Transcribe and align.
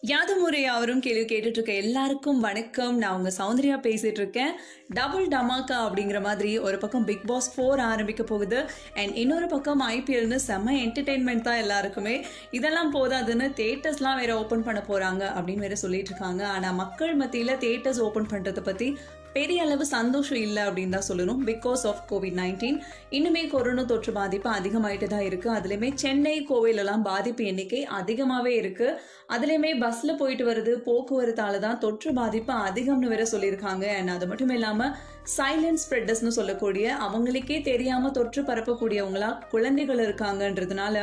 யாதமுறை 0.00 0.64
அவரும் 0.64 1.00
கேள்வி 1.00 1.34
கேட்டுட்டு 1.34 1.50
இருக்க 1.50 1.72
எல்லாருக்கும் 1.72 2.40
வணக்கம். 2.40 2.98
நான் 2.98 3.16
உங்க 3.16 3.30
சௌந்தர்யா 3.38 3.80
பேசிட்டு 3.86 4.18
இருக்கேன் 4.20 4.52
டபுள் 4.88 5.28
டமாக்கா 5.28 5.78
அப்படிங்கிற 5.86 6.22
மாதிரி 6.22 6.58
ஒரு 6.58 6.78
பக்கம் 6.78 7.04
பிக் 7.04 7.26
பாஸ் 7.26 7.60
ஃபோர் 7.60 7.80
ஆரம்பிக்க 7.80 8.22
போகுது. 8.22 8.70
அண்ட் 8.94 9.16
இன்னொரு 9.16 9.46
பக்கம் 9.46 9.82
ஐபிஎல்னு 9.88 10.38
செம்ம 10.46 10.76
என்டர்டெயின்மெண்ட் 10.84 11.40
தான் 11.40 11.56
எல்லாருக்குமே. 11.56 12.26
இதெல்லாம் 12.50 12.94
போதாதுன்னு 12.94 13.50
தேட்டர்ஸ்லாம் 13.60 14.18
வேற 14.18 14.38
ஓப்பன் 14.38 14.62
பண்ண 14.62 14.84
போறாங்க 14.88 15.24
அப்படின்னு 15.38 15.64
வேற 15.66 15.74
சொல்லிட்டு 15.74 16.08
இருக்காங்க 16.08 16.46
ஆனா 16.46 16.70
மக்கள் 16.70 17.16
மத்தியில 17.16 17.58
தேட்டர்ஸ் 17.66 17.98
ஓப்பன் 17.98 18.30
பண்றதை 18.30 18.60
பத்தி 18.60 18.96
பெரிய 19.38 19.64
அளவு 19.66 19.84
சந்தோஷம் 19.96 20.40
இல்லை 20.46 20.62
அப்படின்னு 20.66 20.94
தான் 20.96 21.08
சொல்லணும். 21.08 21.42
பிகாஸ் 21.50 21.82
ஆஃப் 21.90 22.02
கோவிட் 22.10 22.38
நைன்டீன் 22.40 22.78
இன்னுமே 23.16 23.42
கொரோனா 23.54 23.82
தொற்று 23.92 24.12
பாதிப்பு 24.18 24.48
அதிகமாயிட்டு 24.58 25.08
தான் 25.14 25.26
இருக்கு. 25.28 25.48
அதுலேயுமே 25.56 25.90
சென்னை 26.02 26.34
கோவிலெல்லாம் 26.50 27.04
பாதிப்பு 27.10 27.44
எண்ணிக்கை 27.50 27.82
அதிகமாகவே 28.00 28.54
இருக்கு. 28.62 28.88
அதுலேயுமே 29.34 29.70
பஸ்ல 29.84 30.16
போயிட்டு 30.20 30.44
வருது 30.50 30.74
போக்குவரத்தால 30.88 31.58
தான் 31.66 31.80
தொற்று 31.84 32.12
பாதிப்பு 32.20 32.52
அதிகம்னு 32.68 33.12
வேற 33.14 33.24
சொல்லியிருக்காங்க. 33.32 33.86
அண்ட் 33.98 34.14
அது 34.16 34.28
மட்டும் 34.32 34.54
இல்லாமல் 34.56 34.92
சைலன்ஸ் 35.36 35.82
ஸ்ப்ரெட்டர்ஸ்னு 35.84 36.36
சொல்லக்கூடிய 36.36 36.84
அவங்களுக்கே 37.06 37.56
தெரியாம 37.70 38.10
தொற்று 38.18 38.42
பரப்பக்கூடியவங்களா 38.42 39.30
குழந்தைகள் 39.54 40.00
இருக்காங்கன்றதுனால 40.06 40.96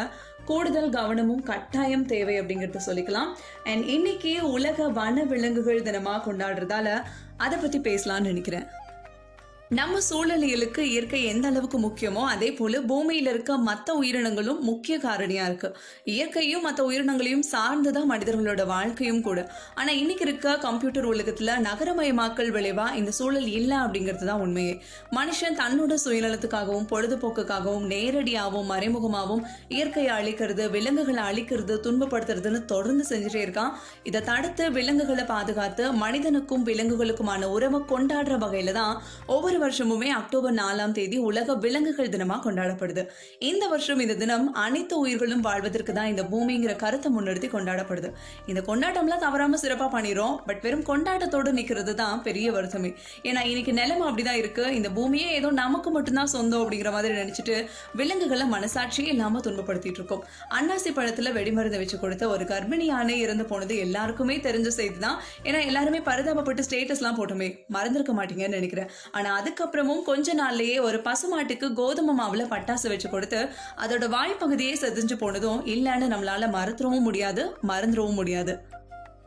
கூடுதல் 0.46 0.90
கவனமும் 0.90 1.44
கட்டாயம் 1.44 2.06
தேவை 2.06 2.40
அப்படிங்கிறத 2.40 2.80
சொல்லிக்கலாம். 2.86 3.32
அண்ட் 3.64 3.84
இன்னைக்கு 3.96 4.52
உலக 4.52 4.88
வன 4.90 5.24
விலங்குகள் 5.24 5.82
தினமா 5.82 6.16
கொண்டாடுறதால 6.28 6.88
அதை 7.38 7.58
பத்தி 7.58 7.80
பேசலாம்னு 7.80 8.32
நினைக்கிறேன். 8.32 8.66
நம்ம 9.70 10.00
சூழலியலுக்கு 10.10 10.80
இயற்கை 10.80 11.24
எந்த 11.26 11.48
அளவுக்கு 11.48 11.80
முக்கியமோ 11.80 12.24
அதே 12.24 12.52
போல 12.54 12.80
பூமியில 12.80 13.30
இருக்க 13.30 13.58
மற்ற 13.58 13.94
உயிரினங்களும் 13.94 14.62
முக்கிய 14.62 14.98
காரணியா 14.98 15.46
இருக்கு. 15.46 15.76
இயற்கையும் 16.04 16.62
மற்ற 16.62 16.84
உயிரினங்களையும் 16.84 17.44
சார்ந்துதான் 17.52 18.10
மனிதர்களோட 18.12 18.66
வாழ்க்கையும் 18.66 19.22
கூட. 19.22 19.52
ஆனா 19.76 19.92
இன்னைக்கு 19.92 20.26
இருக்க 20.26 20.58
கம்ப்யூட்டர் 20.58 21.06
உலகத்துல 21.06 21.56
நகரமயமாக்கல் 21.60 22.52
விளைவா 22.52 22.94
இந்த 22.94 23.12
சூழல் 23.12 23.48
இல்லை 23.48 23.78
அப்படிங்கிறது 23.78 24.26
தான் 24.26 24.40
உண்மையே. 24.40 24.82
மனுஷன் 25.16 25.58
தன்னோட 25.62 25.98
சுயநலத்துக்காகவும் 26.06 26.88
பொழுதுபோக்குக்காகவும் 26.94 27.88
நேரடியாகவும் 27.88 28.70
மறைமுகமாகவும் 28.74 29.44
இயற்கையை 29.70 30.14
அழிக்கிறது 30.18 30.70
விலங்குகளை 30.70 31.24
அழிக்கிறது 31.24 31.80
துன்பப்படுத்துறதுன்னு 31.88 32.66
தொடர்ந்து 32.66 33.06
செஞ்சுட்டே 33.10 33.44
இருக்கான். 33.48 33.74
இதை 34.04 34.22
தடுத்து 34.22 34.72
விலங்குகளை 34.72 35.24
பாதுகாத்து 35.24 35.94
மனிதனுக்கும் 35.94 36.66
விலங்குகளுக்குமான 36.66 37.44
உறவை 37.44 37.82
கொண்டாடுற 37.94 38.38
வகையில 38.46 38.72
தான் 38.72 39.02
ஒவ்வொரு 39.26 39.54
வருஷமுமே 39.66 40.10
அக்டோபர் 40.20 40.56
நாலாம் 40.62 40.96
தேதி 40.98 41.18
உலக 41.30 41.56
விலங்குகள் 41.66 42.12
தினமாக 42.16 42.40
கொண்டாடப்படுது. 42.48 43.04
இந்த 43.50 43.64
வருஷம் 43.74 44.02
இந்த 44.06 44.16
தினம் 44.24 44.48
அனைத்து 44.66 44.96
உயிர்களும் 45.04 45.44
வாழ்வதற்கு 45.48 45.94
தான் 46.00 46.10
இந்த 46.14 46.26
பூமிங்கிற 46.34 46.76
கருத்தை 46.84 47.12
முன்னிறுத்தி 47.16 47.50
கொண்டாடப்படுது. 47.56 48.12
இந்த 48.52 48.64
கொண்டாட்டம்லாம் 48.70 49.24
தவறாமல் 49.26 49.62
சிறப்பா 49.64 49.88
பண்ணிரும் 49.96 50.36
பட் 50.48 50.62
வெறும் 50.66 50.86
கொண்டாட்டத்தோடு 50.92 51.52
நிக்கிறது 51.60 51.96
தான் 52.02 52.22
பெரிய 52.28 52.48
வருத்தமே. 52.58 52.92
ஏன்னா 53.30 53.44
இன்னைக்கு 53.52 53.74
நிலைமை 53.82 54.06
அப்படிதான் 54.10 54.40
இருக்கு. 54.42 54.66
இந்த 54.80 54.92
பூமியே 54.98 55.30
ஏதோ 55.40 55.52
நமக்கு 55.62 55.90
மட்டும்தான் 55.98 56.32
சொந்தம் 56.36 56.62
அப்படிங்கிற 56.64 56.92
மாதிரி 56.98 57.14
நினைச்சிட்டு 57.22 57.56
விலங்குகளை 58.02 58.48
மனசாட்சியே 58.56 59.10
இல்லாம 59.16 59.42
துன்பப்படுத்திட்டு 59.48 60.00
இருக்கோம். 60.02 60.24
அன்னாசி 60.58 60.92
பழத்துல 61.00 61.34
வெடிமருந்து 61.40 61.82
வச்சு 61.82 62.00
கொடுத்த 62.04 62.24
ஒரு 62.36 62.46
கர்ப்பிணி 62.54 62.88
யானை 62.92 63.18
இறந்து 63.26 63.46
போனது 63.52 63.76
எல்லாருக்குமே 63.86 64.38
தெரிஞ்ச 64.48 64.70
செய்தி 64.80 65.00
தான். 65.06 65.18
ஏன்னா 65.48 65.62
எல்லாருமே 65.70 66.02
பரிதாபப்பட்டு 66.10 66.66
ஸ்டேட்டஸ்லாம் 66.68 67.20
போட்டோமே. 67.20 67.50
மறந்துருக்க 67.76 68.14
மாட்டீங்கன்னு 68.20 68.60
நினைக்கிறேன். 68.60 68.90
ஆனா 69.18 69.30
அதுக்கப்புறமும் 69.46 70.02
கொஞ்ச 70.02 70.36
நாள்லயே 70.36 70.82
ஒரு 70.82 71.02
பசுமாட்டுக்கு 71.02 71.74
கோதுமை 71.74 72.16
மாவுல 72.20 72.46
பட்டாசு 72.46 72.88
வச்சு 72.88 73.10
கொடுத்து 73.10 73.50
அதோட 73.78 74.08
வாய்ப்பகுதியே 74.16 74.74
செதிஞ்சு 74.84 75.18
போனதும் 75.18 75.66
இல்லைன்னு 75.66 76.08
நம்மளால 76.14 76.50
மறந்துடவும் 76.58 77.06
முடியாது 77.10 77.56
மறந்துடவும் 77.68 78.14
முடியாது. 78.14 78.56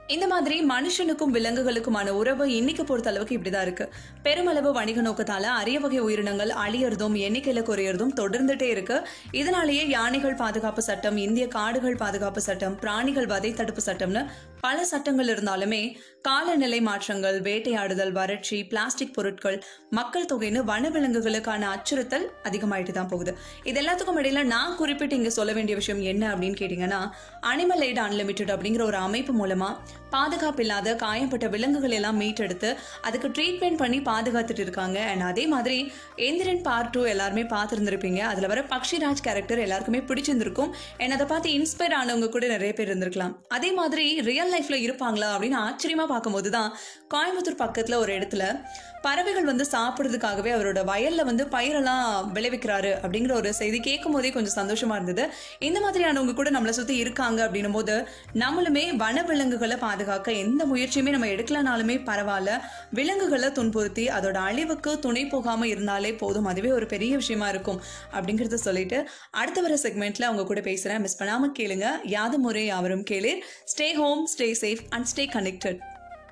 இந்த 0.06 0.26
மாதிரி 0.26 0.66
மனுஷனுக்கும் 0.66 1.32
விலங்குகளுக்குமான 1.32 2.08
உறவு 2.08 2.54
இன்னைக்கு 2.54 2.84
பொறுத்த 2.84 3.10
அளவுக்கு 3.10 3.38
இப்படிதான் 3.38 3.62
இருக்கு. 3.62 3.92
பெருமளவு 4.22 4.72
வணிக 4.72 5.02
நோக்கத்தால 5.02 5.42
அரிய 5.42 5.80
வகை 5.80 5.98
உயிரினங்கள் 5.98 6.48
அழியறதும் 6.48 7.16
எண்ணிக்கையில 7.24 7.62
குறையறதும் 7.62 8.14
தொடர்ந்துட்டே 8.16 8.68
இருக்கு. 8.74 9.06
இதனாலேயே 9.32 9.88
யானைகள் 9.88 10.34
பாதுகாப்பு 10.34 10.82
சட்டம் 10.82 11.16
இந்திய 11.16 11.48
காடுகள் 11.48 11.96
பாதுகாப்பு 11.96 12.40
சட்டம் 12.40 12.78
பிராணிகள் 12.78 13.26
வதை 13.26 13.52
தடுப்பு 13.52 13.82
சட்டம்னு 13.86 14.26
பல 14.60 14.84
சட்டங்கள் 14.84 15.30
இருந்தாலுமே 15.34 15.82
காலநிலை 16.22 16.78
மாற்றங்கள் 16.80 17.36
வேட்டையாடுதல் 17.40 18.12
வறட்சி 18.12 18.56
பிளாஸ்டிக் 18.70 19.12
பொருட்கள் 19.16 19.58
மக்கள் 19.90 20.26
தொகைன்னு 20.32 20.60
வனவிலங்குகளுக்கான 20.70 21.68
அச்சுறுத்தல் 21.74 22.26
அதிகமாயிட்டு 22.48 22.92
தான் 22.92 23.10
போகுது. 23.12 23.32
இது 23.64 23.78
எல்லாத்துக்கும் 23.82 24.18
இடையில 24.22 24.42
நான் 24.54 24.76
குறிப்பிட்டு 24.76 25.16
இங்க 25.16 25.30
சொல்ல 25.30 25.52
வேண்டிய 25.52 25.76
விஷயம் 25.76 26.02
என்ன 26.12 26.24
அப்படின்னு 26.34 26.58
கேட்டீங்கன்னா 26.60 27.00
அனிமல் 27.52 27.84
எய்ட் 27.86 28.02
அன்லிமிட்டெட் 28.06 28.52
அப்படிங்கிற 28.54 28.84
ஒரு 28.90 28.96
அமைப்பு 28.96 29.34
மூலமா 29.40 29.70
பாதுகாப்பு 30.10 30.62
இல்லாத 30.64 30.94
காயப்பட்ட 31.04 31.46
விலங்குகள் 31.54 31.96
எல்லாம் 31.98 32.18
மீட்டெடுத்து 32.20 32.68
அதுக்கு 33.08 33.28
ட்ரீட்மெண்ட் 33.28 33.80
பண்ணி 33.82 33.98
பாதுகாத்துட்டு 34.10 34.64
இருக்காங்க. 34.66 34.98
அண்ட் 35.12 35.24
அதே 35.30 35.46
மாதிரி 35.54 35.78
எந்திரன் 36.28 36.62
பார்ட் 36.68 36.90
டூ 36.90 37.00
எல்லாருமே 37.14 37.44
பார்த்துருந்துருப்பீங்க. 37.54 38.20
அதில் 38.32 38.50
வர 38.54 38.60
பக்ஷிராஜ் 38.74 39.24
கேரக்டர் 39.28 39.64
எல்லாருக்குமே 39.66 40.02
பிடிச்சிருந்திருக்கும். 40.10 40.72
அண்ட் 41.02 41.16
அதை 41.18 41.26
பார்த்து 41.26 41.50
இன்ஸ்பயர் 41.58 41.96
ஆனவங்க 42.00 42.28
கூட 42.36 42.46
நிறைய 42.54 42.72
பேர் 42.72 42.92
இருந்திருக்கலாம். 42.92 43.34
அதே 43.48 43.72
மாதிரி 43.80 44.06
ரியல் 44.30 44.47
ரியல் 44.48 44.56
லைஃப்ல 44.56 44.76
இருப்பாங்களா 44.86 45.28
அப்படின்னு 45.34 45.58
ஆச்சரியமா 45.66 46.06
பார்க்கும்போது 46.06 46.50
தான் 46.50 46.70
கோயம்புத்தூர் 47.14 47.62
பக்கத்துல 47.64 47.94
ஒரு 47.94 48.12
இடத்துல 48.18 48.44
பறவைகள் 49.02 49.46
வந்து 49.48 49.64
சாப்பிட்றதுக்காகவே 49.72 50.50
அவரோட 50.54 50.80
வயல்ல 50.88 51.24
வந்து 51.24 51.44
பயிரெல்லாம் 51.44 52.06
விளைவிக்கிறாரு 52.34 52.90
அப்படிங்கிற 53.02 53.32
ஒரு 53.32 53.50
செய்தி 53.58 53.78
கேட்கும் 53.80 54.12
போதே 54.12 54.30
கொஞ்சம் 54.30 54.56
சந்தோஷமா 54.60 54.94
இருந்தது. 54.94 55.24
இந்த 55.58 55.78
மாதிரியானவங்க 55.80 56.34
கூட 56.34 56.50
நம்மளை 56.50 56.72
சுத்தி 56.78 56.94
இருக்காங்க 56.96 57.40
அப்படின்னும் 57.46 57.72
போது 57.72 57.94
நம்மளுமே 58.34 58.82
வன 58.96 59.22
விலங்குகளை 59.22 59.76
பாதுகாக்க 59.76 60.32
எந்த 60.44 60.64
முயற்சியுமே 60.66 61.14
நம்ம 61.16 61.28
எடுக்கலனாலுமே 61.34 61.96
பரவாயில்ல. 62.10 62.50
விலங்குகளை 62.90 63.50
துன்புறுத்தி 63.52 64.06
அதோட 64.18 64.38
அழிவுக்கு 64.48 64.98
துணை 64.98 65.24
போகாம 65.26 65.68
இருந்தாலே 65.74 66.12
போதும். 66.14 66.44
அதுவே 66.44 66.72
ஒரு 66.78 66.88
பெரிய 66.94 67.14
விஷயமா 67.16 67.48
இருக்கும் 67.48 67.80
அப்படிங்கிறத 68.12 68.60
சொல்லிட்டு 68.66 69.00
அடுத்த 69.30 69.60
வர 69.60 69.76
செக்மெண்ட்ல 69.82 70.28
அவங்க 70.30 70.46
கூட 70.50 70.60
பேசுறேன். 70.60 71.04
மிஸ் 71.06 71.18
பண்ணாம 71.22 71.52
கேளுங்க. 71.58 71.86
யாது 72.16 72.38
முறை 72.38 72.66
யாவரும் 72.72 73.06
கேளு 73.12 73.34
stay 73.72 73.88
home 74.02 74.24
stay 74.34 74.37
safe 74.38 74.82
and 74.90 75.04
stay 75.04 75.26
connected 75.26 75.80